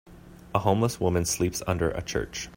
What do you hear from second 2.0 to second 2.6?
church.